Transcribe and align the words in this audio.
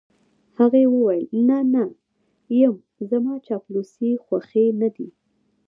هغې 0.57 0.83
وویل: 0.95 1.25
نه، 1.47 1.57
نه 1.73 1.83
یم، 2.59 2.75
زما 3.09 3.33
چاپلوسۍ 3.45 4.11
خوښې 4.25 4.65
نه 4.81 4.89
دي. 4.95 5.07